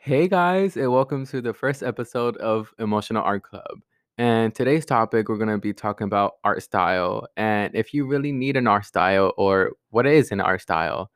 [0.00, 3.80] Hey guys, and welcome to the first episode of Emotional Art Club.
[4.16, 8.30] And today's topic, we're going to be talking about art style and if you really
[8.30, 11.10] need an art style or what is an art style.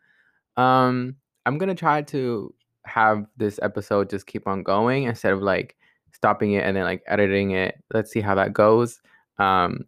[0.57, 1.15] Um,
[1.47, 2.53] I'm going to try to
[2.85, 5.77] have this episode just keep on going instead of like
[6.13, 7.77] stopping it and then like editing it.
[7.95, 9.01] Let's see how that goes.
[9.39, 9.85] Um,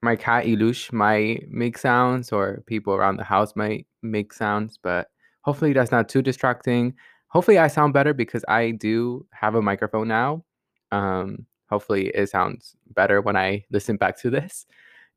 [0.00, 5.08] my cat Ilush might make sounds or people around the house might make sounds, but
[5.42, 6.94] hopefully that's not too distracting.
[7.32, 10.44] Hopefully I sound better because I do have a microphone now.
[10.90, 14.66] Um, hopefully it sounds better when I listen back to this.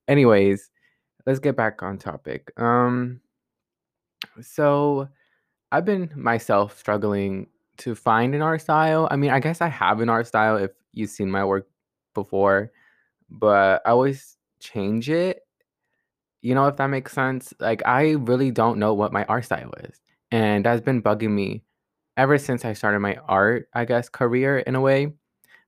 [0.08, 0.72] Anyways,
[1.26, 2.54] let's get back on topic.
[2.58, 3.20] Um,
[4.42, 5.10] so
[5.74, 7.48] I've been myself struggling
[7.80, 9.10] to find an art style.
[9.12, 11.68] I mean, I guess I have an art style if you've seen my work
[12.14, 12.72] before,
[13.30, 15.42] but I always change it.
[16.42, 17.54] You know, if that makes sense?
[17.60, 20.00] Like, I really don't know what my art style is.
[20.32, 21.64] And that's been bugging me
[22.18, 25.14] ever since I started my art, I guess, career in a way.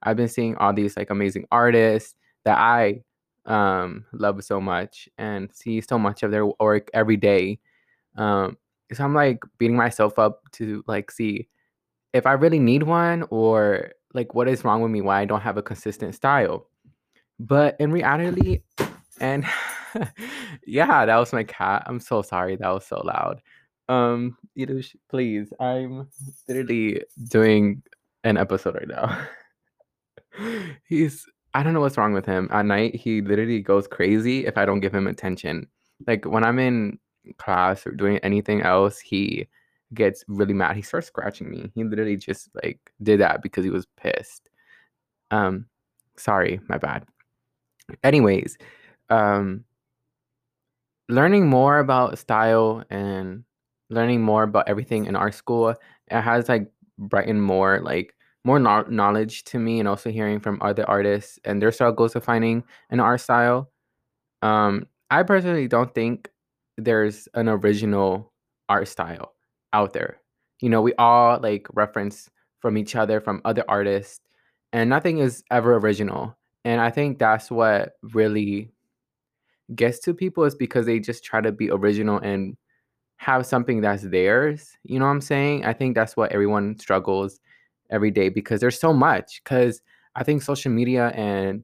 [0.03, 3.03] I've been seeing all these like amazing artists that I
[3.45, 7.59] um, love so much and see so much of their work every day.
[8.15, 8.57] Um,
[8.93, 11.47] so I'm like beating myself up to like see
[12.13, 15.41] if I really need one or like what is wrong with me why I don't
[15.41, 16.67] have a consistent style.
[17.39, 18.61] But in reality,
[19.19, 19.45] and
[20.65, 21.83] yeah, that was my cat.
[21.85, 22.55] I'm so sorry.
[22.55, 23.41] That was so loud.
[23.89, 25.51] Um, you know, please.
[25.59, 26.07] I'm
[26.47, 27.83] literally doing
[28.23, 29.27] an episode right now.
[30.87, 32.47] He's I don't know what's wrong with him.
[32.51, 35.67] At night, he literally goes crazy if I don't give him attention.
[36.05, 36.99] Like when I'm in
[37.39, 39.47] class or doing anything else, he
[39.93, 40.75] gets really mad.
[40.75, 41.71] He starts scratching me.
[41.73, 44.49] He literally just like did that because he was pissed.
[45.31, 45.65] Um,
[46.17, 47.05] sorry, my bad.
[48.03, 48.57] Anyways,
[49.09, 49.63] um,
[51.09, 53.43] learning more about style and
[53.89, 58.85] learning more about everything in our school, it has like brightened more like more kno-
[58.89, 62.99] knowledge to me and also hearing from other artists and their struggles of finding an
[62.99, 63.69] art style.
[64.41, 66.29] Um, I personally don't think
[66.77, 68.31] there's an original
[68.69, 69.33] art style
[69.73, 70.21] out there.
[70.61, 74.21] You know, we all like reference from each other, from other artists,
[74.73, 76.37] and nothing is ever original.
[76.65, 78.71] And I think that's what really
[79.75, 82.57] gets to people is because they just try to be original and
[83.17, 84.77] have something that's theirs.
[84.83, 85.65] You know what I'm saying?
[85.65, 87.39] I think that's what everyone struggles
[87.89, 89.41] every day because there's so much.
[89.43, 89.81] Because
[90.15, 91.63] I think social media and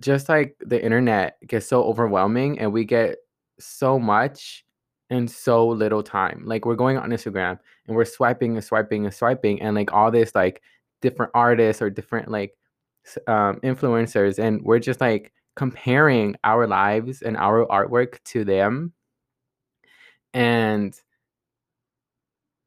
[0.00, 3.18] just like the internet gets so overwhelming and we get
[3.58, 4.64] so much
[5.10, 6.42] in so little time.
[6.44, 10.10] Like we're going on Instagram and we're swiping and swiping and swiping and like all
[10.10, 10.62] this like
[11.00, 12.54] different artists or different like
[13.26, 18.92] um, influencers and we're just like comparing our lives and our artwork to them
[20.34, 20.94] and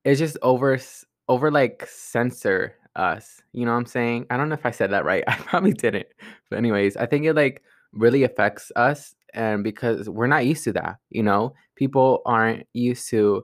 [0.06, 0.80] it's just over
[1.28, 3.42] over like censor us.
[3.54, 4.26] You know what I'm saying?
[4.30, 5.24] I don't know if I said that right.
[5.28, 6.08] I probably didn't.
[6.50, 7.62] But anyways, I think it like
[7.94, 11.54] really affects us and because we're not used to that, you know?
[11.76, 13.44] People aren't used to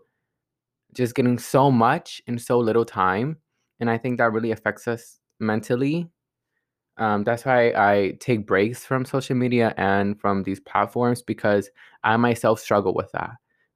[0.94, 3.38] just getting so much in so little time,
[3.80, 6.10] and I think that really affects us mentally.
[6.98, 11.70] Um, that's why I take breaks from social media and from these platforms because
[12.04, 13.32] I myself struggle with that.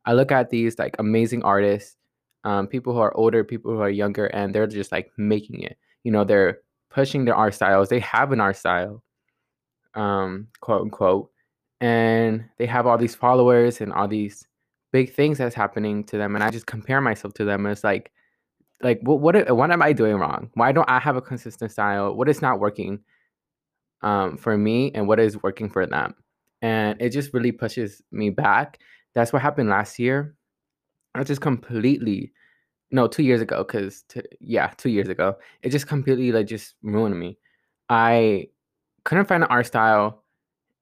[0.07, 1.95] I look at these like amazing artists,
[2.44, 5.78] um, people who are older, people who are younger, and they're just like making it.
[6.03, 6.59] You know, they're
[6.90, 7.90] pushing their art styles.
[7.90, 9.03] They have an art style,
[9.94, 11.31] um, quote unquote,
[11.81, 14.47] and they have all these followers and all these
[14.91, 16.35] big things that's happening to them.
[16.35, 17.66] And I just compare myself to them.
[17.66, 18.12] And it's like,
[18.81, 20.50] like what what what am I doing wrong?
[20.56, 22.16] Why don't I have a consistent style?
[22.16, 23.03] What is not working?
[24.01, 26.13] um, for me and what is working for them.
[26.62, 28.79] And it just really pushes me back.
[29.17, 30.35] That's what happened last year.
[31.16, 32.31] I just completely,
[32.91, 34.05] no, two years ago, because
[34.39, 37.39] yeah, two years ago, it just completely like just ruined me.
[37.89, 38.50] I
[39.06, 40.23] couldn't find an art style,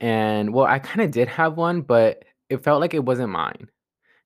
[0.02, 3.70] and well, I kind of did have one, but it felt like it wasn't mine.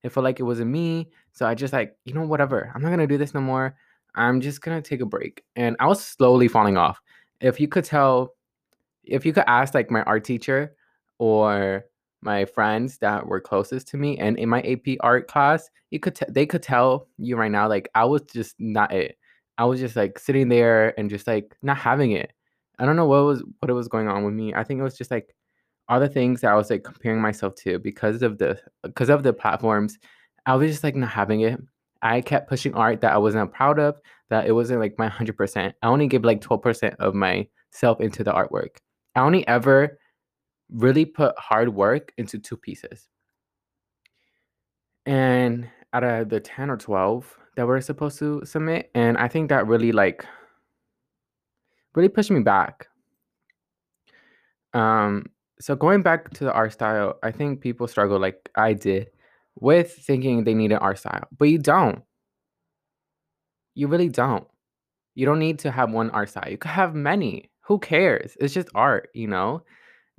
[0.02, 1.12] It felt like it wasn't me.
[1.34, 2.72] So I just like, you know, whatever.
[2.74, 3.76] I'm not gonna do this no more.
[4.16, 5.44] I'm just gonna take a break.
[5.56, 7.00] And I was slowly falling off.
[7.42, 8.34] If you could tell
[9.04, 10.76] if you could ask like my art teacher
[11.20, 11.86] or
[12.22, 16.16] my friends that were closest to me and in my AP art class, you could
[16.16, 19.18] t- they could tell you right now like I was just not it.
[19.58, 22.32] I was just like sitting there and just like not having it.
[22.80, 24.54] I don't know what was what it was going on with me.
[24.54, 25.36] I think it was just like
[25.90, 29.24] all the things that I was like comparing myself to because of the because of
[29.24, 29.98] the platforms.
[30.46, 31.60] I was just like not having it.
[32.02, 34.00] I kept pushing art that I wasn't proud of,
[34.30, 35.74] that it wasn't like my 100%.
[35.82, 38.78] I only gave like 12% of myself into the artwork.
[39.16, 40.00] I only ever
[40.72, 43.08] really put hard work into two pieces.
[45.06, 49.50] And out of the 10 or 12 that we're supposed to submit, and I think
[49.50, 50.26] that really like
[51.96, 52.88] really pushed me back.
[54.74, 55.26] Um,
[55.60, 59.10] so going back to the art style, I think people struggle like I did
[59.56, 62.04] with thinking they need an art style, but you don't.
[63.74, 64.48] You really don't.
[65.16, 66.50] You don't need to have one art style.
[66.50, 67.50] You could have many.
[67.62, 68.38] Who cares?
[68.40, 69.64] It's just art, you know?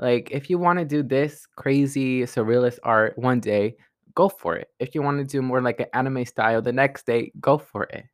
[0.01, 3.77] Like if you want to do this crazy surrealist art one day,
[4.15, 4.69] go for it.
[4.79, 7.85] If you want to do more like an anime style the next day, go for
[7.85, 8.05] it.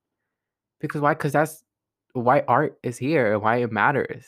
[0.80, 1.14] Because why?
[1.14, 1.64] Because that's
[2.12, 4.24] why art is here and why it matters.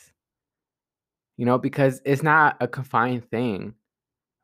[1.37, 3.75] You know, because it's not a confined thing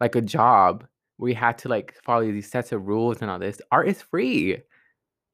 [0.01, 0.85] like a job
[1.17, 3.61] where you have to like follow these sets of rules and all this.
[3.71, 4.59] Art is free.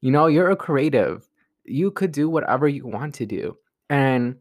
[0.02, 1.28] You know, you're a creative.
[1.64, 3.56] You could do whatever you want to do.
[3.88, 4.36] And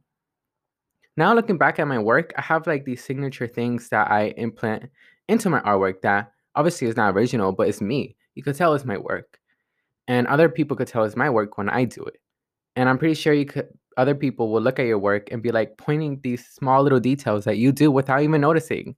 [1.20, 4.90] now looking back at my work, I have like these signature things that I implant
[5.28, 8.16] into my artwork that obviously is not original, but it's me.
[8.36, 9.38] You could tell it's my work.
[10.08, 12.18] And other people could tell it's my work when I do it.
[12.76, 13.68] And I'm pretty sure you could
[13.98, 17.44] other people will look at your work and be like pointing these small little details
[17.44, 18.96] that you do without even noticing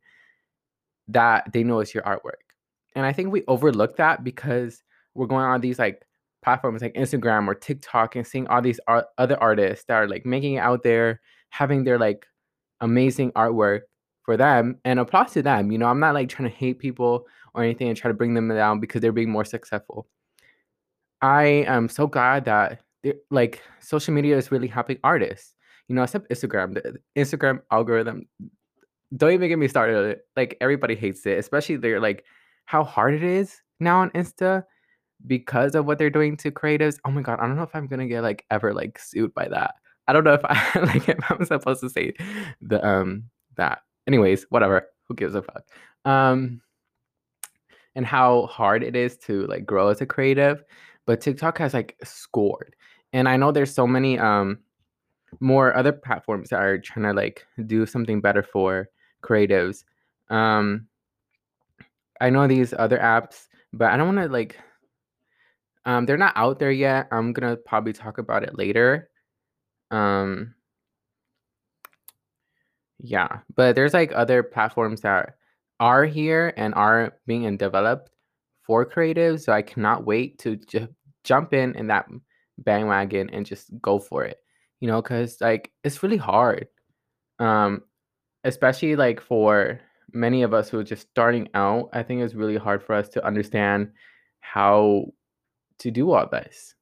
[1.07, 2.43] that they know it's your artwork.
[2.95, 4.83] And I think we overlook that because
[5.15, 6.05] we're going on these like
[6.43, 8.79] platforms like Instagram or TikTok and seeing all these
[9.17, 11.19] other artists that are like making it out there,
[11.51, 12.25] having their like
[12.79, 13.81] amazing artwork
[14.23, 15.71] for them and applause to them.
[15.71, 18.33] You know, I'm not like trying to hate people or anything and try to bring
[18.33, 20.07] them down because they're being more successful.
[21.21, 22.81] I am so glad that
[23.29, 25.53] like social media is really helping artists.
[25.87, 26.73] You know, except Instagram.
[26.73, 28.27] The Instagram algorithm
[29.15, 30.19] don't even get me started.
[30.37, 32.23] Like everybody hates it, especially they're like
[32.65, 34.63] how hard it is now on Insta
[35.27, 36.97] because of what they're doing to creatives.
[37.05, 39.49] Oh my god, I don't know if I'm gonna get like ever like sued by
[39.49, 39.75] that.
[40.07, 42.13] I don't know if I like if I'm supposed to say
[42.61, 43.23] the um
[43.57, 43.81] that.
[44.07, 44.87] Anyways, whatever.
[45.07, 45.63] Who gives a fuck?
[46.05, 46.61] Um
[47.95, 50.63] and how hard it is to like grow as a creative.
[51.05, 52.75] But TikTok has like scored.
[53.13, 54.59] And I know there's so many um
[55.39, 58.89] more other platforms that are trying to like do something better for
[59.23, 59.83] creatives.
[60.29, 60.87] Um,
[62.19, 64.57] I know these other apps, but I don't want to like.
[65.85, 67.07] Um, they're not out there yet.
[67.11, 69.09] I'm gonna probably talk about it later.
[69.91, 70.55] Um,
[72.99, 75.35] yeah, but there's like other platforms that
[75.79, 78.11] are here and are being developed
[78.63, 79.41] for creatives.
[79.41, 80.87] So I cannot wait to just
[81.23, 82.07] jump in in that
[82.59, 84.37] bandwagon and just go for it.
[84.79, 86.67] You know, because like it's really hard.
[87.39, 87.83] Um,
[88.43, 89.79] especially like for
[90.13, 93.09] many of us who are just starting out, I think it's really hard for us
[93.09, 93.91] to understand
[94.41, 95.05] how
[95.79, 96.75] to do all this.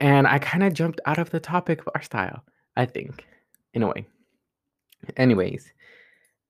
[0.00, 2.42] And I kind of jumped out of the topic of art style,
[2.76, 3.26] I think,
[3.74, 4.06] in a way.
[5.16, 5.72] Anyways,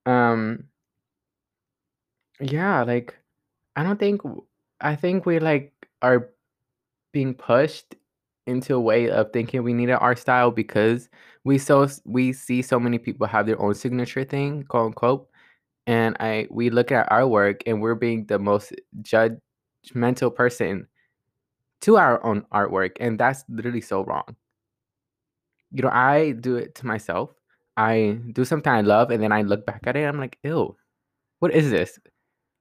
[0.06, 0.64] um
[2.41, 3.17] yeah, like
[3.76, 4.23] I don't think
[4.81, 6.31] I think we like are
[7.12, 7.97] being pushed
[8.47, 11.08] into a way of thinking we need an art style because
[11.44, 15.29] we so we see so many people have their own signature thing, quote unquote.
[15.87, 20.88] And I we look at our work and we're being the most judgmental person
[21.82, 24.37] to our own artwork, and that's literally so wrong.
[25.73, 27.31] You know, I do it to myself.
[27.77, 30.05] I do something I love, and then I look back at it.
[30.05, 30.77] I'm like, ew,
[31.38, 31.99] what is this?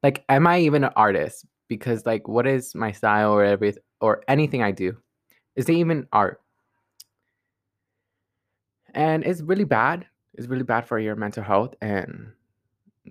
[0.03, 1.45] Like, am I even an artist?
[1.67, 4.97] Because like, what is my style or everything or anything I do?
[5.55, 6.41] Is it even art?
[8.93, 10.05] And it's really bad.
[10.35, 12.31] It's really bad for your mental health and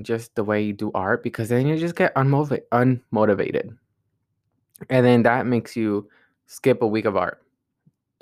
[0.02, 3.76] just the way you do art because then you just get unmotiv- unmotivated.
[4.90, 6.08] And then that makes you
[6.46, 7.42] skip a week of art.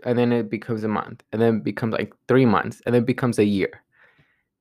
[0.05, 1.23] And then it becomes a month.
[1.33, 2.83] And then it becomes like three months.
[2.87, 3.83] And then it becomes a year.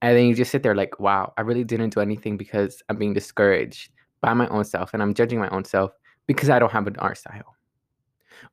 [0.01, 2.97] And then you just sit there like, wow, I really didn't do anything because I'm
[2.97, 5.91] being discouraged by my own self and I'm judging my own self
[6.27, 7.55] because I don't have an art style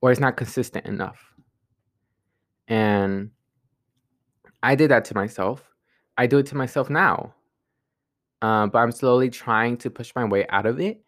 [0.00, 1.34] or it's not consistent enough.
[2.68, 3.30] And
[4.62, 5.68] I did that to myself.
[6.16, 7.34] I do it to myself now.
[8.40, 11.02] Uh, but I'm slowly trying to push my way out of it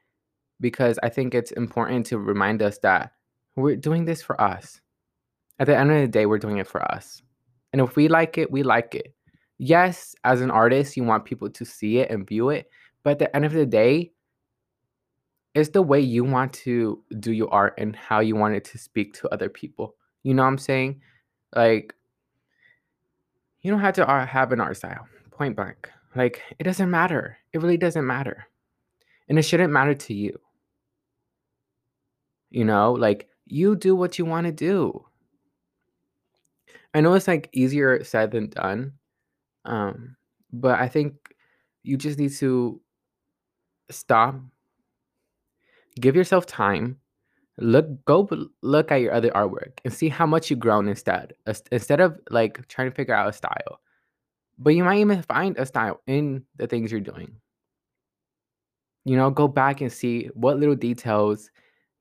[0.61, 3.13] because I think it's important to remind us that
[3.57, 4.81] we're doing this for us.
[5.59, 7.23] At the end of the day, we're doing it for us.
[7.73, 9.15] And if we like it, we like it.
[9.59, 12.69] Yes, as an artist, you want people to see it and view it.
[13.03, 14.13] But at the end of the day,
[15.55, 18.79] it's the way you want to do your art and how you want it to
[18.79, 19.95] speak to other people.
[20.25, 21.01] You know what I'm saying?
[21.55, 21.95] Like,
[23.61, 25.89] you don't have to uh, have an art style, point blank.
[26.17, 27.39] Like, it doesn't matter.
[27.53, 28.47] It really doesn't matter.
[29.29, 30.39] And it shouldn't matter to you.
[32.55, 35.05] You know, like, you do what you want to do.
[36.95, 38.93] I know it's like easier said than done.
[39.65, 40.15] Um,
[40.53, 41.35] but I think
[41.83, 42.81] you just need to
[43.91, 44.37] stop
[46.01, 46.99] give yourself time
[47.59, 48.29] look go
[48.63, 51.35] look at your other artwork and see how much you've grown instead
[51.71, 53.81] instead of like trying to figure out a style
[54.59, 57.37] but you might even find a style in the things you're doing
[59.05, 61.51] you know go back and see what little details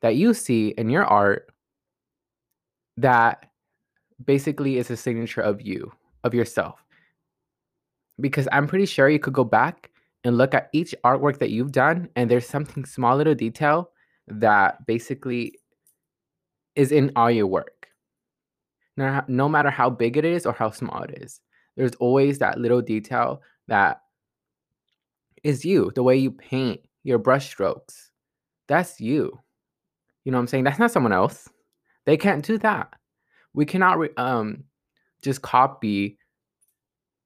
[0.03, 1.49] that you see in your art
[2.97, 3.49] that
[4.23, 5.91] basically is a signature of you
[6.23, 6.85] of yourself.
[8.19, 9.89] Because i'm pretty sure you could go back
[10.23, 13.89] and look at each artwork that you've done and there's something small little detail
[14.27, 15.57] that basically
[16.75, 17.87] is in all your work.
[18.95, 21.41] No, no matter how big it is or how small it is
[21.75, 24.01] there's always that little detail that
[25.43, 28.11] is you the way you paint your brush strokes.
[28.67, 29.39] That's you
[30.23, 31.49] you know what i'm saying that's not someone else
[32.05, 32.93] they can't do that
[33.53, 34.63] we cannot re- um
[35.21, 36.17] just copy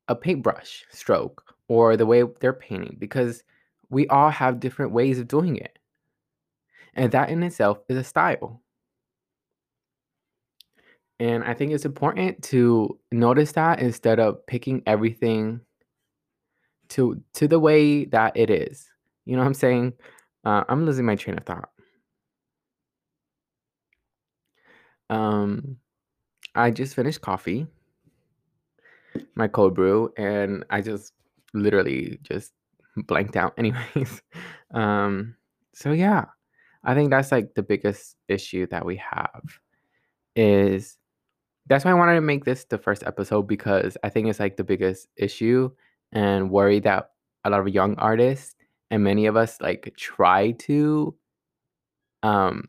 [0.08, 3.44] a paintbrush stroke or the way they're painting because
[3.90, 5.80] we all have different ways of doing it
[6.94, 8.62] and that in itself is a style
[11.20, 15.62] And I think it's important to notice that instead of picking everything
[16.90, 18.88] to to the way that it is.
[19.26, 19.94] You know what I'm saying?
[20.46, 21.70] Uh, I'm losing my train of thought.
[25.10, 25.78] Um,
[26.56, 27.68] I just finished coffee,
[29.36, 31.14] my cold brew, and I just
[31.54, 32.54] literally just
[32.96, 33.54] blanked out.
[33.58, 34.22] Anyways,
[34.74, 35.36] um,
[35.74, 36.26] so yeah,
[36.84, 39.60] I think that's like the biggest issue that we have
[40.36, 40.98] is
[41.68, 44.58] that's why I wanted to make this the first episode because I think it's like
[44.58, 45.70] the biggest issue
[46.12, 47.12] and worry that
[47.44, 48.56] a lot of young artists
[48.90, 51.16] and many of us like try to
[52.24, 52.66] um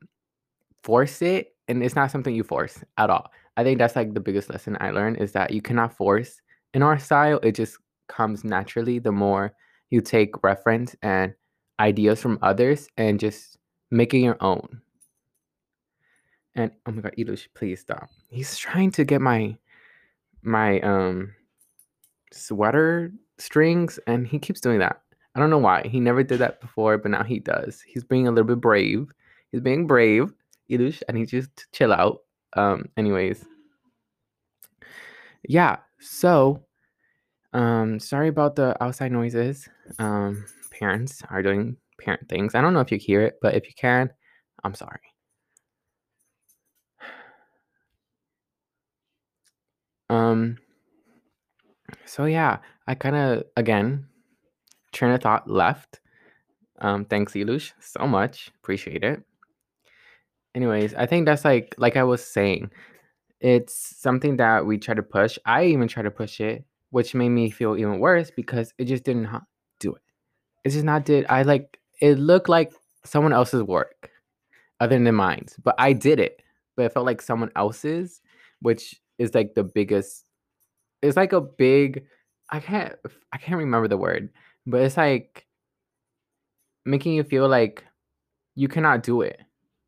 [0.82, 3.30] force it and it's not something you force at all.
[3.56, 6.40] I think that's like the biggest lesson I learned is that you cannot force
[6.74, 7.38] in our style.
[7.42, 9.52] It just comes naturally the more
[9.90, 11.34] you take reference and
[11.80, 13.58] ideas from others and just
[13.90, 14.80] making your own.
[16.54, 18.08] And oh my god, Ilush, please stop.
[18.30, 19.56] He's trying to get my
[20.42, 21.34] my um
[22.32, 25.00] sweater strings and he keeps doing that.
[25.34, 25.86] I don't know why.
[25.86, 27.80] He never did that before, but now he does.
[27.82, 29.08] He's being a little bit brave.
[29.52, 30.32] He's being brave.
[30.70, 32.20] Ilush, I need you to chill out.
[32.54, 33.44] Um, anyways.
[35.46, 36.64] Yeah, so
[37.52, 39.68] um sorry about the outside noises.
[39.98, 40.44] Um
[40.78, 42.54] parents are doing parent things.
[42.54, 44.10] I don't know if you hear it, but if you can,
[44.64, 45.00] I'm sorry.
[50.10, 50.58] Um
[52.04, 54.06] so yeah, I kind of again
[54.92, 56.00] train of thought left.
[56.80, 58.50] Um thanks Ilush so much.
[58.62, 59.22] Appreciate it.
[60.58, 62.72] Anyways, I think that's like like I was saying,
[63.38, 65.38] it's something that we try to push.
[65.46, 69.04] I even try to push it, which made me feel even worse because it just
[69.04, 69.28] didn't
[69.78, 70.02] do it.
[70.64, 71.26] It just not did.
[71.28, 72.72] I like it looked like
[73.04, 74.10] someone else's work
[74.80, 76.42] other than mine, but I did it.
[76.74, 78.20] But it felt like someone else's,
[78.60, 80.24] which is like the biggest.
[81.02, 82.04] It's like a big.
[82.50, 82.96] I can't.
[83.32, 84.30] I can't remember the word,
[84.66, 85.46] but it's like
[86.84, 87.84] making you feel like
[88.56, 89.38] you cannot do it.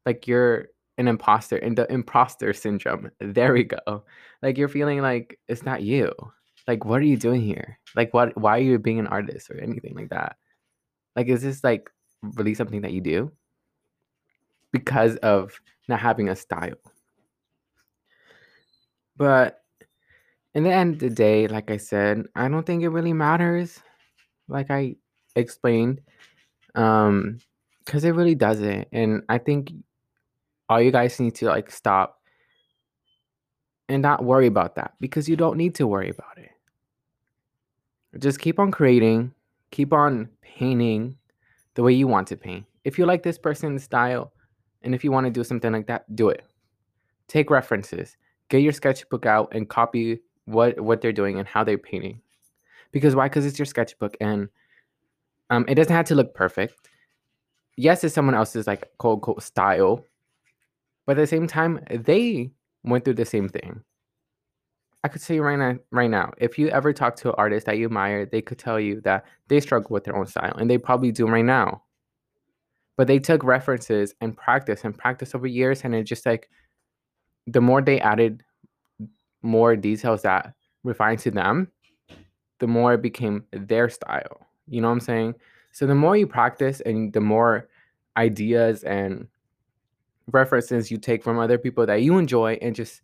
[0.06, 3.10] Like you're an imposter in the imposter syndrome.
[3.20, 4.04] There we go.
[4.42, 6.12] Like you're feeling like it's not you.
[6.68, 7.78] Like what are you doing here?
[7.96, 10.36] Like what why are you being an artist or anything like that?
[11.16, 11.90] Like is this like
[12.22, 13.32] really something that you do?
[14.72, 16.76] Because of not having a style.
[19.16, 19.62] But
[20.54, 23.80] in the end of the day, like I said, I don't think it really matters.
[24.48, 24.96] Like I
[25.34, 26.02] explained.
[26.74, 27.38] Um
[27.84, 28.88] because it really doesn't.
[28.92, 29.72] And I think
[30.70, 32.20] all you guys need to like stop
[33.88, 36.50] and not worry about that because you don't need to worry about it.
[38.20, 39.34] Just keep on creating,
[39.72, 41.16] keep on painting
[41.74, 42.64] the way you want to paint.
[42.84, 44.32] If you like this person's style
[44.82, 46.44] and if you want to do something like that, do it.
[47.26, 48.16] Take references.
[48.48, 52.20] Get your sketchbook out and copy what what they're doing and how they're painting.
[52.92, 53.28] Because why?
[53.28, 54.48] Because it's your sketchbook and
[55.50, 56.74] um, it doesn't have to look perfect.
[57.76, 60.04] Yes, it's someone else's like quote unquote style,
[61.10, 62.52] but at the same time, they
[62.84, 63.82] went through the same thing.
[65.02, 67.78] I could say right now, right now, if you ever talk to an artist that
[67.78, 70.78] you admire, they could tell you that they struggle with their own style, and they
[70.78, 71.82] probably do right now.
[72.96, 76.48] But they took references and practice and practice over years, and it just like
[77.44, 78.44] the more they added
[79.42, 81.72] more details that refined to them,
[82.60, 84.46] the more it became their style.
[84.68, 85.34] You know what I'm saying?
[85.72, 87.68] So the more you practice and the more
[88.16, 89.26] ideas and
[90.32, 93.02] references you take from other people that you enjoy and just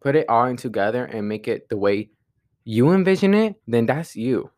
[0.00, 2.10] put it all in together and make it the way
[2.64, 4.50] you envision it, then that's you.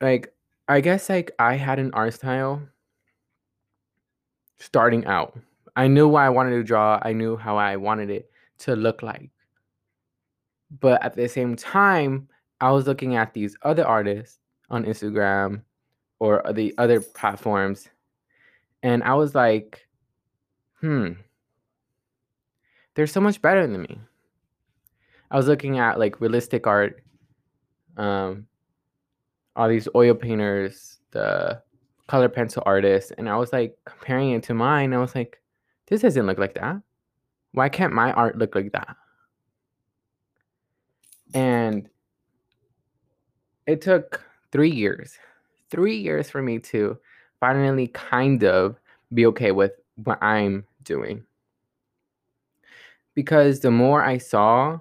[0.00, 0.34] Like,
[0.68, 2.62] I guess like I had an art style
[4.58, 5.38] starting out.
[5.76, 9.02] I knew what I wanted to draw, I knew how I wanted it to look
[9.02, 9.30] like.
[10.80, 12.28] But at the same time,
[12.60, 14.38] I was looking at these other artists
[14.70, 15.62] on Instagram
[16.18, 17.88] or the other platforms,
[18.86, 19.84] and I was like,
[20.80, 21.14] hmm,
[22.94, 23.98] they're so much better than me.
[25.28, 27.02] I was looking at like realistic art,
[27.96, 28.46] um,
[29.56, 31.60] all these oil painters, the
[32.06, 34.94] color pencil artists, and I was like comparing it to mine.
[34.94, 35.42] I was like,
[35.88, 36.80] this doesn't look like that.
[37.50, 38.94] Why can't my art look like that?
[41.34, 41.88] And
[43.66, 45.18] it took three years,
[45.72, 46.96] three years for me to
[47.40, 48.78] finally kind of
[49.12, 51.24] be okay with what I'm doing.
[53.14, 54.78] Because the more I saw,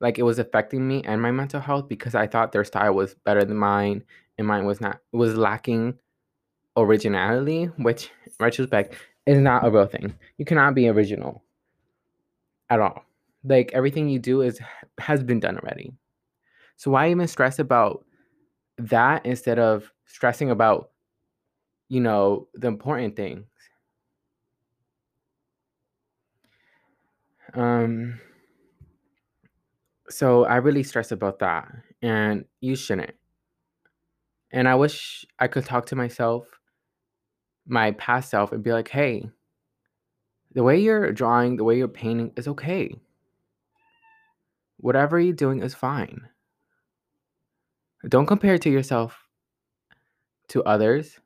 [0.00, 3.14] like it was affecting me and my mental health because I thought their style was
[3.14, 4.04] better than mine
[4.38, 5.98] and mine was not was lacking
[6.76, 8.94] originality, which in retrospect
[9.26, 10.14] is not a real thing.
[10.38, 11.42] You cannot be original
[12.70, 13.04] at all.
[13.44, 14.60] Like everything you do is
[14.98, 15.92] has been done already.
[16.76, 18.04] So why even stress about
[18.78, 20.90] that instead of stressing about
[21.88, 23.46] you know the important things?
[27.54, 28.20] Um
[30.08, 31.68] so I really stress about that
[32.02, 33.14] and you shouldn't.
[34.52, 36.46] And I wish I could talk to myself,
[37.66, 39.28] my past self and be like, "Hey,
[40.52, 42.94] the way you're drawing, the way you're painting is okay.
[44.78, 46.28] Whatever you're doing is fine.
[48.08, 49.28] Don't compare to yourself
[50.48, 51.18] to others.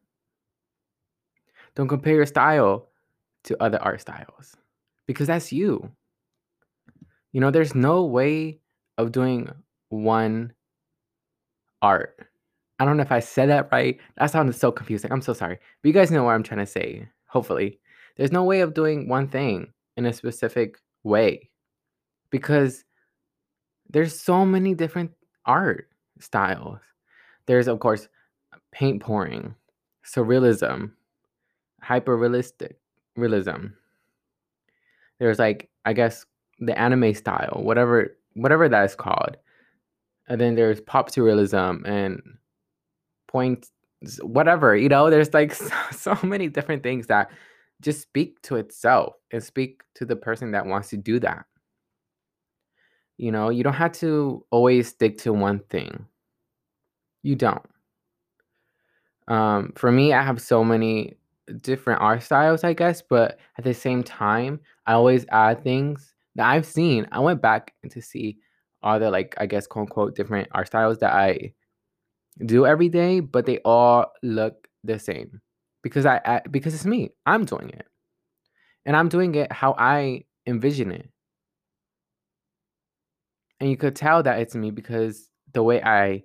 [1.75, 2.89] Don't compare your style
[3.45, 4.57] to other art styles
[5.07, 5.91] because that's you.
[7.33, 8.59] You know, there's no way
[8.99, 9.51] of doing
[9.89, 10.53] one
[11.83, 12.27] art.
[12.79, 13.99] I don't know if I said that right.
[14.17, 15.13] That sounded so confusing.
[15.13, 15.59] I'm so sorry.
[15.83, 17.79] But you guys know what I'm trying to say, hopefully.
[18.17, 21.51] There's no way of doing one thing in a specific way
[22.31, 22.85] because
[23.89, 25.13] there's so many different
[25.47, 25.89] art
[26.21, 26.79] styles.
[27.47, 28.09] There's, of course,
[28.73, 29.55] paint pouring,
[30.05, 30.93] surrealism,
[31.83, 32.79] hyper realistic
[33.17, 33.67] realism.
[35.19, 36.25] There's like, I guess,
[36.59, 39.37] the anime style, whatever whatever that is called.
[40.29, 42.23] And then there's pop surrealism and
[43.27, 43.67] point
[44.23, 47.31] whatever, you know, there's like so, so many different things that
[47.81, 51.47] just speak to itself and speak to the person that wants to do that.
[53.17, 56.07] You know, you don't have to always stick to one thing.
[57.23, 57.67] You don't.
[59.29, 61.17] Um, for me, I have so many
[61.59, 66.49] different art styles, I guess, but at the same time, I always add things that
[66.49, 67.07] I've seen.
[67.13, 68.39] I went back to see
[68.83, 71.53] all the like, I guess, quote unquote, different art styles that I
[72.47, 75.41] do every day, but they all look the same
[75.83, 77.11] because I, I because it's me.
[77.27, 77.87] I'm doing it,
[78.87, 81.11] and I'm doing it how I envision it.
[83.61, 86.23] And you could tell that it's me because the way I,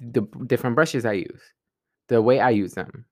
[0.00, 1.42] the different brushes I use,
[2.08, 3.04] the way I use them.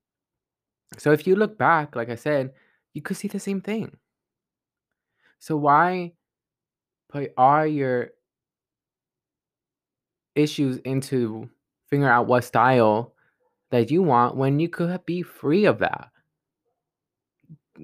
[0.98, 2.52] So if you look back, like I said,
[2.92, 3.96] you could see the same thing.
[5.38, 6.12] So why
[7.08, 8.10] put all your
[10.34, 11.48] issues into
[11.88, 13.14] figuring out what style
[13.70, 16.10] that you want when you could be free of that?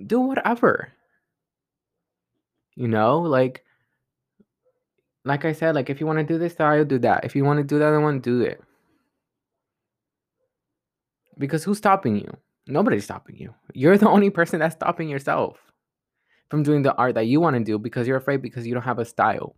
[0.06, 0.92] Do whatever.
[2.74, 3.64] You know, like
[5.24, 7.24] like I said, like if you want to do this style, do that.
[7.24, 8.60] If you want to do the other one, do it.
[11.38, 12.36] Because who's stopping you?
[12.66, 13.54] Nobody's stopping you.
[13.74, 15.58] You're the only person that's stopping yourself
[16.50, 18.82] from doing the art that you want to do because you're afraid because you don't
[18.82, 19.56] have a style.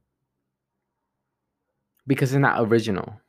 [2.06, 3.20] Because it's not original.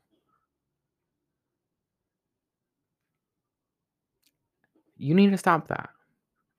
[4.98, 5.90] You need to stop that.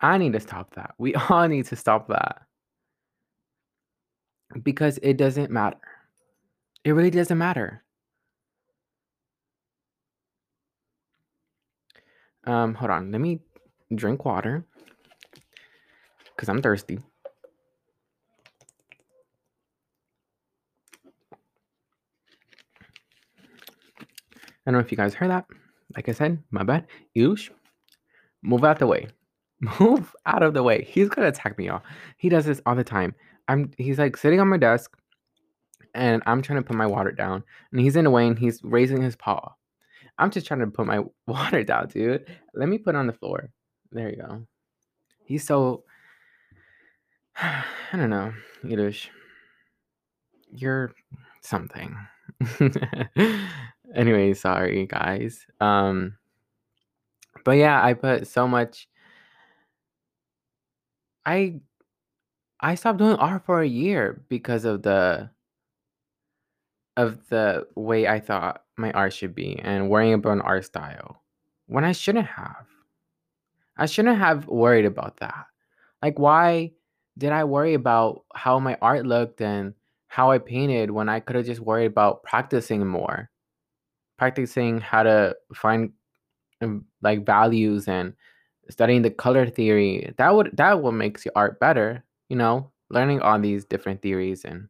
[0.00, 0.94] I need to stop that.
[0.98, 2.42] We all need to stop that.
[4.62, 5.76] Because it doesn't matter.
[6.84, 7.82] It really doesn't matter.
[12.44, 13.10] Um, hold on.
[13.12, 13.40] Let me
[13.94, 14.64] drink water
[16.34, 16.98] because I'm thirsty.
[24.66, 25.46] I don't know if you guys heard that.
[25.96, 26.86] Like I said, my bad.
[27.16, 27.50] Yush,
[28.42, 29.08] move out the way.
[29.80, 30.84] Move out of the way.
[30.84, 31.82] He's gonna attack me, y'all.
[32.16, 33.14] He does this all the time.
[33.46, 34.96] I'm he's like sitting on my desk
[35.94, 37.44] and I'm trying to put my water down.
[37.70, 39.54] And he's in the way and he's raising his paw.
[40.20, 42.26] I'm just trying to put my water down, dude.
[42.54, 43.50] Let me put on the floor.
[43.90, 44.46] There you go.
[45.24, 45.84] He's so
[47.36, 47.64] I
[47.96, 48.32] don't know.
[50.52, 50.92] You're
[51.40, 51.96] something.
[53.94, 55.46] anyway, sorry guys.
[55.60, 56.16] Um
[57.44, 58.88] but yeah, I put so much
[61.24, 61.60] I
[62.60, 65.30] I stopped doing art for a year because of the
[66.96, 71.22] of the way I thought my art should be and worrying about an art style
[71.66, 72.66] when I shouldn't have.
[73.76, 75.46] I shouldn't have worried about that.
[76.02, 76.72] Like, why
[77.18, 79.74] did I worry about how my art looked and
[80.08, 83.30] how I painted when I could have just worried about practicing more?
[84.18, 85.92] Practicing how to find
[86.62, 88.14] um, like values and
[88.70, 90.12] studying the color theory.
[90.18, 94.44] That would that what makes your art better, you know, learning all these different theories
[94.44, 94.68] and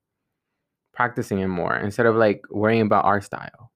[0.94, 3.69] practicing it more instead of like worrying about art style.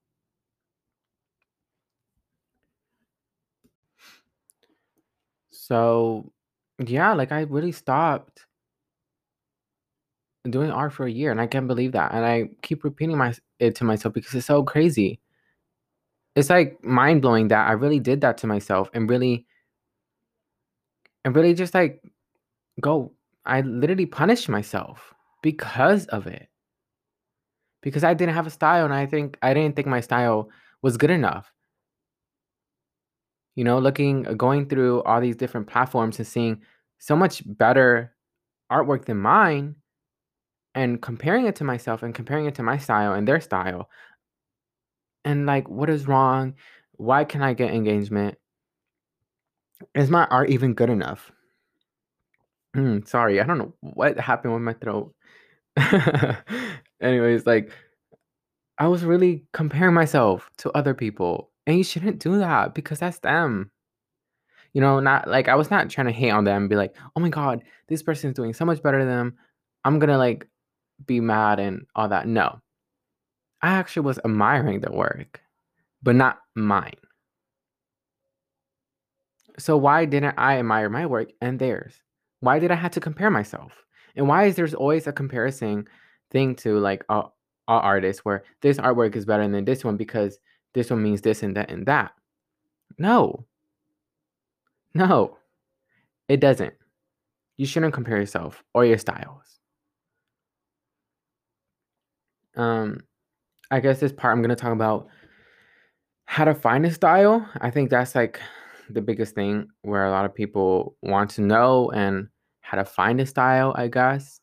[5.65, 6.31] So,
[6.79, 8.45] yeah, like I really stopped
[10.51, 12.13] doing art for a year and I can't believe that.
[12.13, 15.21] And I keep repeating my it to myself because it's so crazy.
[16.37, 19.47] It's like mind blowing that I really did that to myself and really
[21.25, 22.03] and really just like
[22.81, 23.13] go
[23.47, 26.49] I literally punished myself because of it.
[27.83, 30.51] Because I didn't have a style and I think I didn't think my style
[30.83, 31.53] was good enough.
[33.55, 36.63] You know, looking going through all these different platforms and seeing
[36.99, 38.15] so much better
[38.71, 39.77] artwork than mine
[40.75, 43.89] and comparing it to myself and comparing it to my style and their style.
[45.25, 46.55] And like, what is wrong?
[46.93, 48.37] Why can I get engagement?
[49.95, 51.33] Is my art even good enough?
[52.77, 55.15] Mm, sorry, I don't know what happened with my throat.
[57.01, 57.71] Anyways, like
[58.79, 63.19] I was really comparing myself to other people, and you shouldn't do that because that's
[63.21, 63.71] them.
[64.73, 67.21] You know, not like I was not trying to hate on them be like, "Oh
[67.21, 69.35] my god, this person is doing so much better than them.
[69.85, 70.49] I'm gonna like
[71.07, 72.61] be mad and all that." No.
[73.63, 75.41] I actually was admiring the work,
[76.03, 76.95] but not mine.
[79.59, 81.95] So why didn't I admire my work and theirs?
[82.41, 83.85] Why did I have to compare myself?
[84.17, 85.87] And why is there's always a comparison
[86.31, 90.39] thing to like a, a artist where this artwork is better than this one because
[90.75, 92.13] this one means this and that and that?
[92.99, 93.47] No.
[94.95, 95.39] No.
[96.29, 96.75] It doesn't.
[97.57, 99.61] You shouldn't compare yourself or your styles.
[102.57, 103.01] Um
[103.71, 105.09] I guess this part I'm to talk about
[106.27, 107.49] how to find a style.
[107.61, 108.41] I think that's like
[108.91, 112.29] the biggest thing where a lot of people want to know and
[112.61, 114.41] how to find a style, I guess.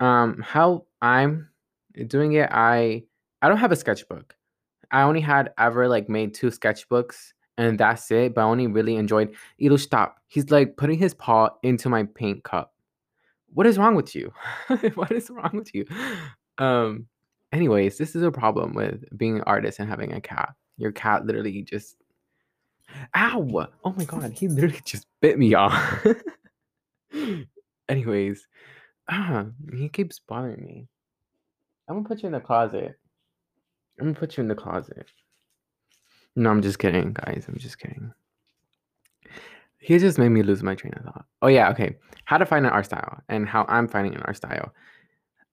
[0.00, 1.50] Um, how I'm
[2.08, 3.04] doing it, I
[3.42, 4.35] I don't have a sketchbook.
[4.90, 8.34] I only had ever like made two sketchbooks and that's it.
[8.34, 10.18] But I only really enjoyed It'll stop.
[10.28, 12.72] He's like putting his paw into my paint cup.
[13.54, 14.32] What is wrong with you?
[14.94, 15.86] what is wrong with you?
[16.58, 17.06] Um,
[17.52, 20.54] anyways, this is a problem with being an artist and having a cat.
[20.76, 21.96] Your cat literally just
[23.16, 23.68] Ow!
[23.84, 26.06] Oh my god, he literally just bit me off.
[27.88, 28.46] Anyways,
[29.08, 30.88] ah, he keeps bothering me.
[31.88, 32.98] I'm gonna put you in the closet.
[33.98, 35.06] I'm gonna put you in the closet.
[36.34, 37.46] No, I'm just kidding, guys.
[37.48, 38.12] I'm just kidding.
[39.78, 41.26] He just made me lose my train of thought.
[41.42, 41.96] Oh yeah, okay.
[42.24, 44.74] How to find an art style and how I'm finding an art style.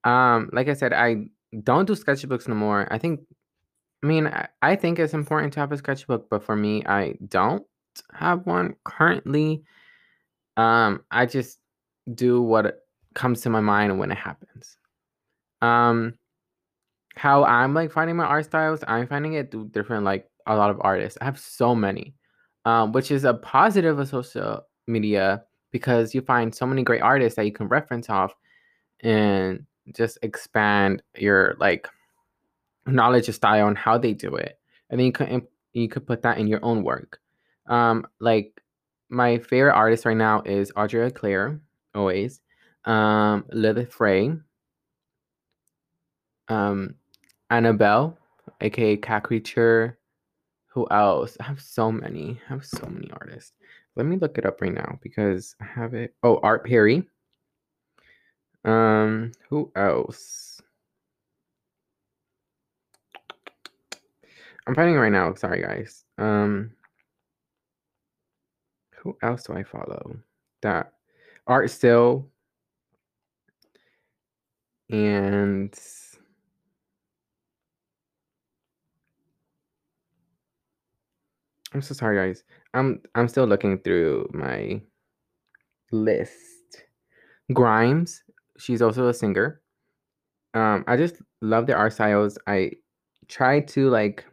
[0.03, 1.25] Um, like I said, I
[1.63, 2.87] don't do sketchbooks no more.
[2.91, 3.21] I think
[4.03, 7.15] I mean, I, I think it's important to have a sketchbook, but for me, I
[7.27, 7.65] don't
[8.11, 9.63] have one currently.
[10.57, 11.59] Um, I just
[12.13, 12.79] do what
[13.13, 14.77] comes to my mind when it happens.
[15.61, 16.15] Um,
[17.15, 20.69] how I'm like finding my art styles, I'm finding it through different like a lot
[20.69, 21.17] of artists.
[21.21, 22.15] I have so many,
[22.65, 27.35] um, which is a positive of social media because you find so many great artists
[27.35, 28.33] that you can reference off
[29.01, 31.87] and just expand your like
[32.85, 36.21] knowledge of style and how they do it, and then you could you could put
[36.23, 37.19] that in your own work.
[37.67, 38.61] Um, like
[39.09, 41.59] my favorite artist right now is Audrey Claire,
[41.93, 42.41] always.
[42.85, 44.33] Um, Lilith Frey.
[46.49, 46.95] Um,
[47.53, 48.17] Annabelle,
[48.61, 49.99] aka Cat Creature.
[50.69, 51.37] Who else?
[51.39, 52.41] I have so many.
[52.49, 53.51] I have so many artists.
[53.95, 56.15] Let me look it up right now because I have it.
[56.23, 57.07] Oh, Art Perry.
[58.65, 60.61] Um, who else?
[64.65, 65.35] I'm finding right now.
[65.35, 66.05] Sorry, guys.
[66.17, 66.71] Um,
[68.97, 70.17] who else do I follow?
[70.63, 70.93] That
[71.45, 72.25] Art Still
[74.89, 75.71] and
[81.73, 82.43] I'm so sorry, guys.
[82.73, 84.81] I'm I'm still looking through my
[85.91, 86.85] list.
[87.53, 88.23] Grimes,
[88.57, 89.61] she's also a singer.
[90.53, 92.37] Um, I just love the art styles.
[92.47, 92.73] I
[93.27, 94.25] try to like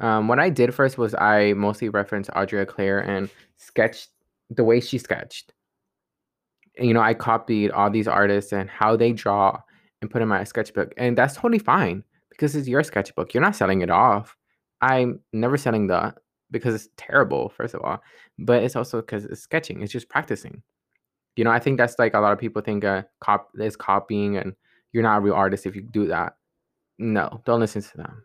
[0.00, 4.10] um, what I did first was I mostly referenced Audrey Claire and sketched
[4.50, 5.52] the way she sketched.
[6.78, 9.60] you know, I copied all these artists and how they draw
[10.00, 10.92] and put in my sketchbook.
[10.96, 13.34] And that's totally fine because it's your sketchbook.
[13.34, 14.36] You're not selling it off.
[14.82, 16.18] I'm never selling that
[16.50, 18.02] because it's terrible, first of all.
[18.38, 20.62] But it's also because it's sketching, it's just practicing.
[21.36, 24.36] You know, I think that's like a lot of people think uh, cop is copying
[24.36, 24.54] and
[24.92, 26.36] you're not a real artist if you do that.
[26.98, 28.24] No, don't listen to them.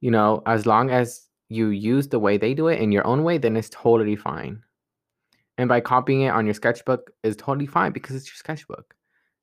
[0.00, 3.24] You know, as long as you use the way they do it in your own
[3.24, 4.62] way, then it's totally fine.
[5.56, 8.94] And by copying it on your sketchbook is totally fine because it's your sketchbook.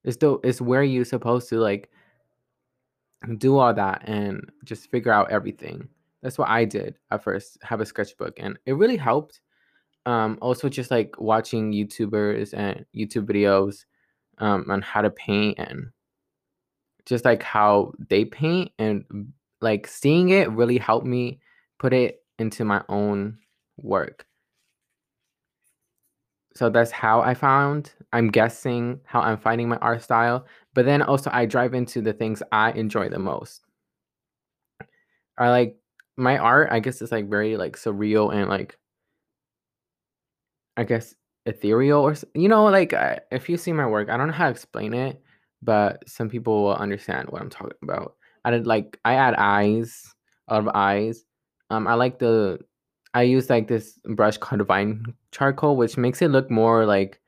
[0.06, 1.90] It's still it's where you're supposed to like
[3.38, 5.88] do all that and just figure out everything.
[6.22, 9.42] That's what I did at first, have a sketchbook, and it really helped.
[10.06, 13.86] Um, also, just like watching YouTubers and YouTube videos
[14.38, 15.88] um, on how to paint and
[17.06, 19.04] just like how they paint and
[19.62, 21.40] like seeing it really helped me
[21.80, 23.38] put it into my own
[23.78, 24.26] work.
[26.56, 30.46] So that's how I found, I'm guessing how I'm finding my art style.
[30.74, 33.62] But then also I drive into the things I enjoy the most.
[35.38, 35.78] I like
[36.18, 38.78] my art, I guess it's like very like surreal and like
[40.78, 41.16] I guess
[41.46, 44.46] ethereal or you know like I, if you see my work, I don't know how
[44.46, 45.22] to explain it,
[45.62, 48.16] but some people will understand what I'm talking about.
[48.44, 50.04] I did like I add eyes,
[50.48, 51.24] a lot of eyes.
[51.70, 52.60] Um, I like the
[53.16, 57.22] I use like this brush called Divine Charcoal, which makes it look more like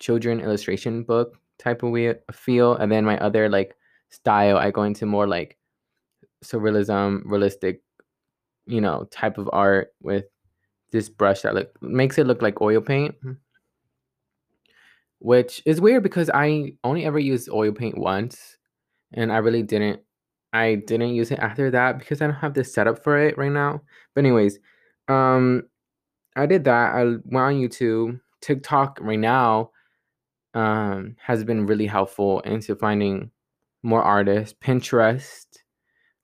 [0.00, 1.94] children illustration book type of
[2.34, 2.74] feel.
[2.74, 3.76] And then my other like
[4.10, 5.56] style, I go into more like
[6.44, 7.82] surrealism, realistic,
[8.66, 10.24] you know, type of art with
[10.90, 13.14] this brush that look makes it look like oil paint.
[13.20, 13.32] Mm-hmm.
[15.20, 18.56] Which is weird because I only ever used oil paint once
[19.12, 20.00] and I really didn't
[20.52, 23.52] I didn't use it after that because I don't have the setup for it right
[23.52, 23.82] now.
[24.14, 24.58] But anyways,
[25.08, 25.64] um
[26.36, 26.94] I did that.
[26.94, 28.20] I went on YouTube.
[28.40, 29.70] TikTok right now
[30.54, 33.30] um has been really helpful into finding
[33.82, 34.56] more artists.
[34.62, 35.46] Pinterest,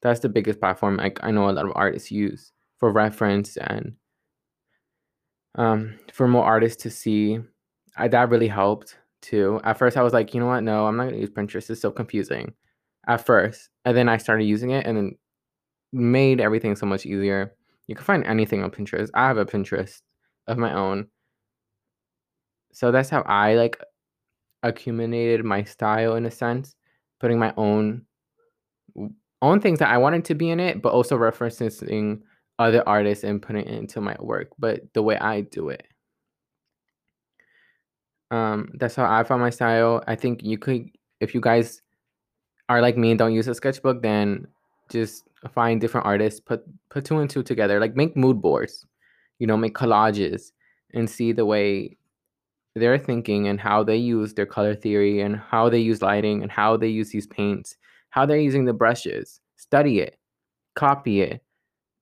[0.02, 3.94] that's the biggest platform like I know a lot of artists use for reference and
[5.56, 7.38] um for more artists to see.
[7.96, 9.60] I, that really helped too.
[9.64, 10.62] At first I was like, you know what?
[10.62, 11.70] No, I'm not gonna use Pinterest.
[11.70, 12.54] It's so confusing
[13.06, 13.68] at first.
[13.84, 15.16] And then I started using it and then
[15.92, 17.54] made everything so much easier.
[17.86, 19.10] You can find anything on Pinterest.
[19.14, 20.00] I have a Pinterest
[20.46, 21.08] of my own.
[22.72, 23.78] So that's how I like
[24.62, 26.74] accumulated my style in a sense,
[27.20, 28.06] putting my own
[29.42, 32.22] own things that I wanted to be in it, but also referencing
[32.58, 35.86] other artists and putting it into my work, but the way I do it.
[38.30, 40.02] Um, that's how I found my style.
[40.06, 40.88] I think you could,
[41.20, 41.82] if you guys
[42.68, 44.46] are like me and don't use a sketchbook, then
[44.88, 48.86] just find different artists, put put two and two together, like make mood boards,
[49.38, 50.52] you know, make collages
[50.94, 51.96] and see the way
[52.74, 56.50] they're thinking and how they use their color theory and how they use lighting and
[56.50, 57.76] how they use these paints,
[58.10, 59.40] how they're using the brushes.
[59.56, 60.18] Study it,
[60.74, 61.42] copy it,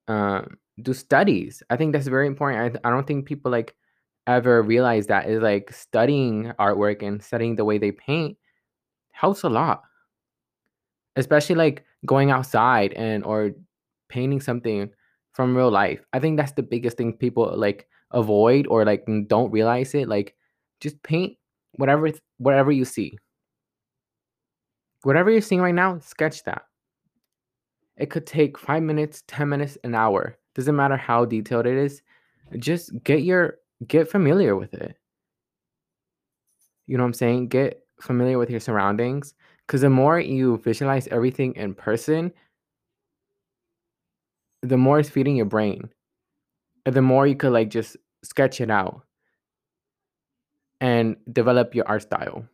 [0.09, 1.63] um, do studies.
[1.71, 2.79] I think that's very important.
[2.85, 3.75] I, I don't think people like
[4.27, 8.37] ever realize that is like studying artwork and studying the way they paint
[9.13, 9.83] helps a lot
[11.17, 13.53] especially like going outside and or
[14.09, 14.91] painting something
[15.33, 16.05] from real life.
[16.13, 20.09] I think that's the biggest thing people like avoid or like don't realize it.
[20.09, 20.35] Like
[20.81, 21.37] just paint
[21.73, 23.19] whatever whatever you see.
[25.03, 26.63] Whatever you're seeing right now, sketch that.
[27.97, 30.39] It could take 5 minutes, 10 minutes, an hour.
[30.55, 32.03] Doesn't matter how detailed it is.
[32.59, 34.97] Just get your get familiar with it.
[36.87, 37.49] You know what I'm saying?
[37.49, 39.35] Get familiar with your surroundings
[39.73, 42.31] because the more you visualize everything in person,
[44.61, 45.89] the more it's feeding your brain.
[46.85, 49.01] And the more you could like just sketch it out
[50.83, 52.47] and develop your art style.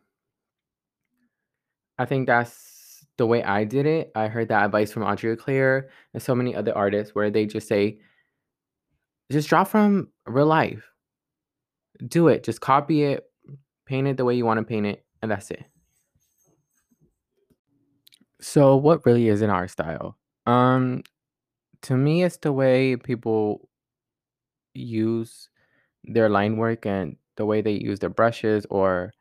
[1.97, 4.13] I think that's the way I did it.
[4.15, 7.67] I heard that advice from Audrey Claire and so many other artists where they just
[7.67, 7.99] say,
[9.29, 10.89] just draw from real life.
[12.07, 12.45] Do it.
[12.45, 13.25] Just copy it,
[13.85, 15.65] paint it the way you want to paint it, and that's it.
[18.41, 20.17] So, what really is an art style?
[20.45, 21.03] Um,
[21.83, 23.69] to me, it's the way people
[24.73, 25.49] use
[26.03, 29.13] their line work and the way they use their brushes or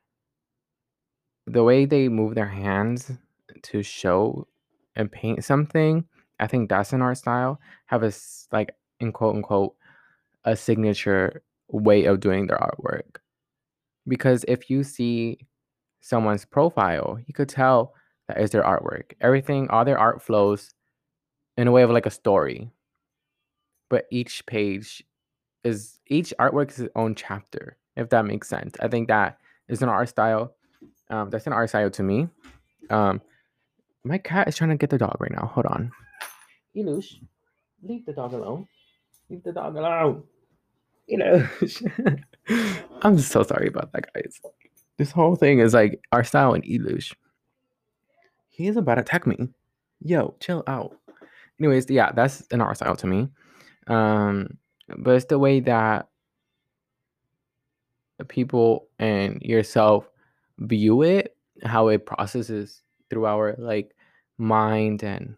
[1.46, 3.10] the way they move their hands
[3.62, 4.46] to show
[4.94, 6.04] and paint something.
[6.40, 7.60] I think that's an art style.
[7.86, 8.12] Have a
[8.52, 9.74] like in quote unquote
[10.44, 13.18] a signature way of doing their artwork.
[14.06, 15.38] Because if you see
[16.00, 17.94] someone's profile, you could tell
[18.28, 19.12] that is their artwork.
[19.20, 20.74] Everything, all their art flows
[21.56, 22.70] in a way of like a story.
[23.90, 25.02] But each page
[25.64, 28.76] is each artwork is its own chapter if that makes sense.
[28.80, 29.38] I think that
[29.68, 30.54] is an art style.
[31.10, 32.28] Um, that's an art style to me.
[32.90, 33.20] Um,
[34.04, 35.50] my cat is trying to get the dog right now.
[35.52, 35.90] Hold on.
[36.76, 37.16] Elush,
[37.82, 38.66] leave the dog alone.
[39.28, 40.22] Leave the dog alone.
[41.12, 42.22] Elush.
[43.02, 44.40] I'm just so sorry about that, guys.
[44.96, 47.14] This whole thing is like our style and Elush.
[48.58, 49.36] He is about to attack me.
[50.00, 50.96] Yo, chill out.
[51.60, 53.28] Anyways, yeah, that's an art style to me.
[53.86, 54.58] Um,
[54.98, 56.08] but it's the way that
[58.18, 60.10] the people and yourself
[60.58, 63.94] view it, how it processes through our like
[64.38, 65.36] mind and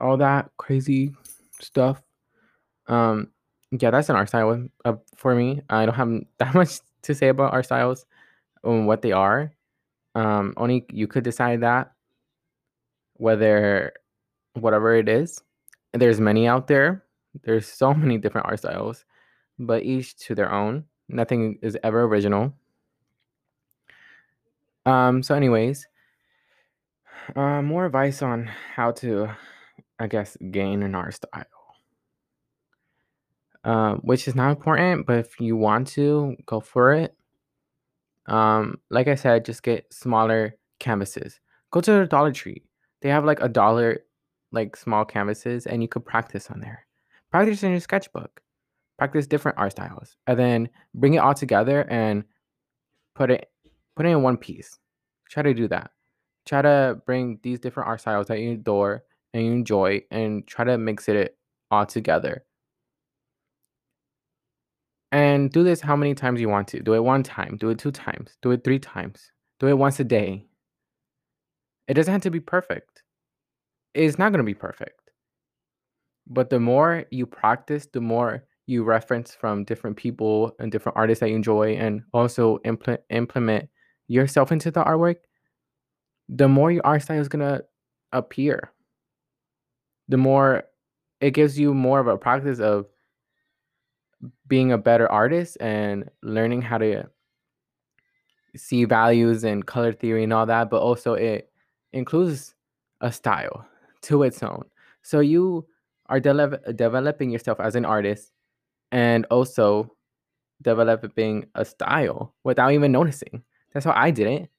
[0.00, 1.14] all that crazy
[1.60, 2.02] stuff.
[2.88, 3.28] Um,
[3.70, 5.62] yeah, that's an art style uh, for me.
[5.70, 8.04] I don't have that much to say about art styles
[8.64, 9.52] and what they are.
[10.14, 11.92] Um, only you could decide that
[13.14, 13.92] whether
[14.54, 15.42] whatever it is.
[15.92, 17.04] There's many out there.
[17.42, 19.04] There's so many different art styles,
[19.58, 20.84] but each to their own.
[21.08, 22.52] Nothing is ever original.
[24.86, 25.86] Um, so anyways,
[27.36, 29.28] uh, more advice on how to,
[29.98, 31.44] I guess, gain an art style.
[33.64, 37.14] Uh, which is not important, but if you want to, go for it.
[38.28, 41.40] Um, like I said, just get smaller canvases.
[41.72, 42.62] Go to the Dollar Tree.
[43.02, 44.00] They have like a dollar,
[44.52, 46.86] like small canvases, and you could practice on there.
[47.30, 48.40] Practice in your sketchbook.
[48.98, 52.24] Practice different art styles, and then bring it all together and
[53.14, 53.50] put it
[53.96, 54.78] put it in one piece.
[55.30, 55.90] Try to do that.
[56.46, 60.64] Try to bring these different art styles that you adore and you enjoy, and try
[60.64, 61.36] to mix it
[61.70, 62.44] all together.
[65.10, 66.80] And do this how many times you want to.
[66.80, 69.98] Do it one time, do it two times, do it three times, do it once
[70.00, 70.44] a day.
[71.86, 73.02] It doesn't have to be perfect.
[73.94, 75.00] It's not going to be perfect.
[76.26, 81.20] But the more you practice, the more you reference from different people and different artists
[81.20, 83.68] that you enjoy, and also implement implement
[84.08, 85.16] yourself into the artwork,
[86.28, 87.64] the more your art style is going to
[88.12, 88.72] appear.
[90.08, 90.64] The more
[91.22, 92.86] it gives you more of a practice of
[94.48, 97.08] being a better artist and learning how to
[98.56, 101.50] see values and color theory and all that, but also it
[101.92, 102.54] includes
[103.00, 103.66] a style
[104.02, 104.64] to its own.
[105.02, 105.66] So you
[106.06, 108.32] are de- developing yourself as an artist
[108.90, 109.94] and also
[110.62, 113.42] developing a style without even noticing.
[113.72, 114.50] That's how I did it.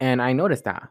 [0.00, 0.88] And I noticed that.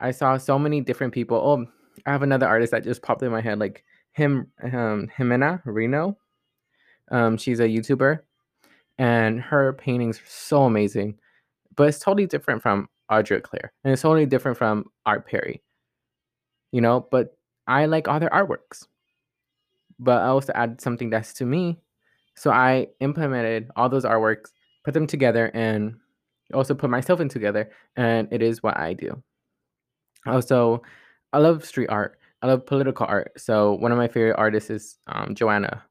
[0.00, 1.36] I saw so many different people.
[1.36, 1.66] Oh,
[2.06, 6.16] I have another artist that just popped in my head, like him, um, Jimena Reno.
[7.10, 8.20] Um, she's a YouTuber,
[8.98, 11.18] and her paintings are so amazing.
[11.76, 15.62] But it's totally different from Audrey Claire, and it's totally different from Art Perry.
[16.72, 18.86] You know, but I like all their artworks.
[19.98, 21.80] But I also add something that's to me.
[22.34, 24.52] So I implemented all those artworks,
[24.84, 25.96] put them together, and
[26.54, 29.22] also put myself in together, and it is what I do.
[30.26, 30.82] Also,
[31.32, 32.18] I love street art.
[32.42, 33.32] I love political art.
[33.36, 35.82] So one of my favorite artists is um, Joanna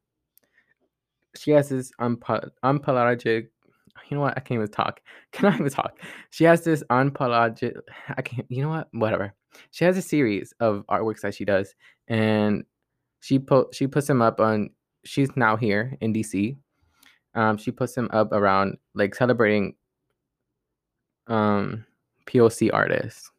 [1.36, 3.48] she has this unpo- unapologetic.
[4.08, 4.36] You know what?
[4.36, 5.00] I can't even talk.
[5.32, 5.98] Can I even talk?
[6.30, 7.80] She has this unapologetic.
[8.16, 8.46] I can't.
[8.50, 8.88] You know what?
[8.92, 9.34] Whatever.
[9.70, 11.74] She has a series of artworks that she does,
[12.08, 12.64] and
[13.20, 14.70] she put she puts them up on.
[15.04, 16.56] She's now here in DC.
[17.34, 19.74] Um, she puts them up around like celebrating
[21.26, 21.84] um
[22.26, 23.30] POC artists.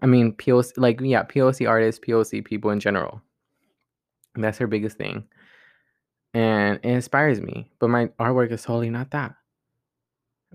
[0.00, 3.20] I mean POC like yeah POC artists, POC people in general.
[4.34, 5.24] And that's her biggest thing
[6.34, 7.70] and it inspires me.
[7.78, 9.36] But my artwork is totally not that.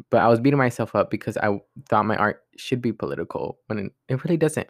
[0.09, 3.91] But I was beating myself up because I thought my art should be political when
[4.07, 4.67] it, really doesn't.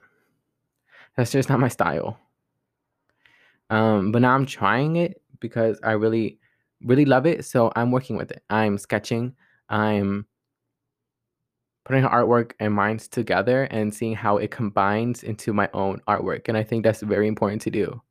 [1.18, 2.18] That's just not my style.
[3.70, 6.40] Um, but now I'm trying it because I really,
[6.84, 7.46] really love it.
[7.46, 8.44] So I'm working with it.
[8.50, 9.36] I'm sketching.
[9.70, 10.26] I'm
[11.86, 16.48] putting artwork and minds together and seeing how it combines into my own artwork.
[16.48, 18.02] And I think that's very important to do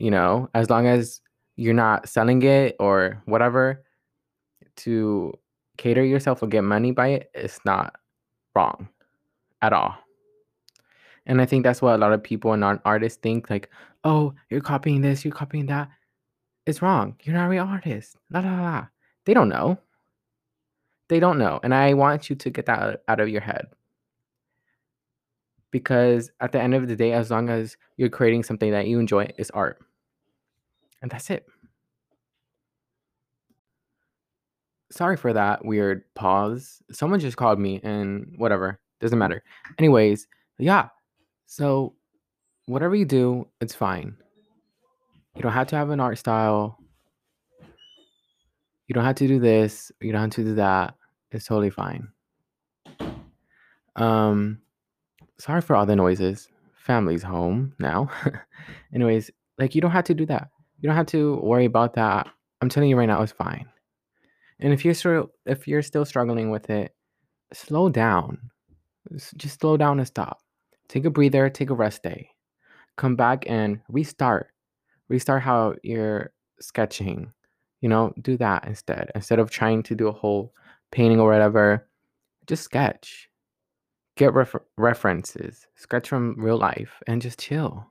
[0.00, 1.20] you know, as long as
[1.56, 3.84] you're not selling it or whatever
[4.76, 5.32] to
[5.76, 7.96] cater yourself or get money by it, it's not
[8.56, 8.88] wrong
[9.62, 9.94] at all.
[11.26, 13.68] And I think that's what a lot of people and artists think like,
[14.02, 15.90] oh, you're copying this, you're copying that.
[16.66, 17.16] It's wrong.
[17.22, 18.16] You're not a real artist.
[18.30, 18.86] La la la.
[19.26, 19.78] They don't know.
[21.08, 21.60] They don't know.
[21.62, 23.66] And I want you to get that out of your head.
[25.70, 28.98] Because at the end of the day, as long as you're creating something that you
[28.98, 29.78] enjoy, it's art.
[31.02, 31.46] And that's it.
[34.90, 36.82] Sorry for that weird pause.
[36.90, 38.80] Someone just called me and whatever.
[39.00, 39.42] Doesn't matter.
[39.78, 40.26] Anyways,
[40.58, 40.88] yeah.
[41.46, 41.94] So
[42.66, 44.16] whatever you do, it's fine.
[45.36, 46.78] You don't have to have an art style.
[48.88, 49.92] You don't have to do this.
[50.00, 50.94] You don't have to do that.
[51.30, 52.08] It's totally fine.
[53.96, 54.60] Um,
[55.38, 56.48] sorry for all the noises.
[56.74, 58.10] Family's home now.
[58.94, 60.48] Anyways, like you don't have to do that.
[60.80, 62.28] You don't have to worry about that.
[62.60, 63.66] I'm telling you right now, it's fine.
[64.60, 66.94] And if you're still if you're still struggling with it,
[67.52, 68.50] slow down.
[69.36, 70.40] Just slow down and stop.
[70.88, 72.30] Take a breather, take a rest day.
[72.96, 74.52] Come back and restart.
[75.08, 77.32] Restart how you're sketching.
[77.80, 79.10] You know, do that instead.
[79.14, 80.52] Instead of trying to do a whole
[80.92, 81.88] painting or whatever,
[82.46, 83.28] just sketch.
[84.16, 85.66] Get refer- references.
[85.76, 87.90] Sketch from real life and just chill.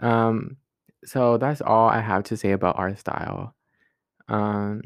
[0.00, 0.56] Um
[1.04, 3.54] so that's all I have to say about art style.
[4.28, 4.82] Um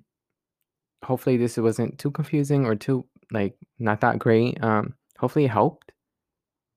[1.04, 4.62] hopefully this wasn't too confusing or too like not that great.
[4.62, 5.92] Um, hopefully it helped.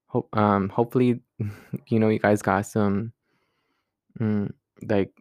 [0.07, 1.21] Hope um hopefully
[1.87, 3.13] you know you guys got some
[4.19, 4.51] mm,
[4.87, 5.11] like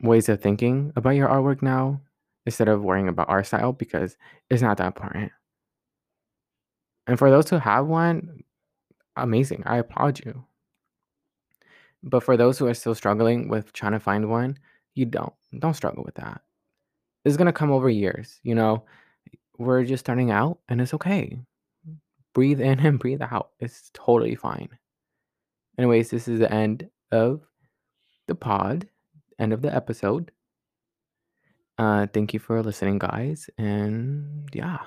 [0.00, 2.00] ways of thinking about your artwork now
[2.46, 4.16] instead of worrying about art style because
[4.50, 5.30] it's not that important.
[7.06, 8.42] And for those who have one,
[9.16, 9.62] amazing.
[9.66, 10.44] I applaud you.
[12.02, 14.58] But for those who are still struggling with trying to find one,
[14.94, 15.32] you don't.
[15.58, 16.40] Don't struggle with that.
[17.24, 18.84] It's gonna come over years, you know.
[19.58, 21.38] We're just starting out and it's okay.
[22.34, 23.50] breathe in and breathe out.
[23.60, 24.68] It's totally fine.
[25.78, 27.42] Anyways, this is the end of
[28.26, 28.88] the pod,
[29.38, 30.30] end of the episode.
[31.78, 33.48] Uh, thank you for listening, guys.
[33.58, 34.78] And yeah,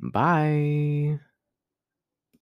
[0.00, 1.18] bye.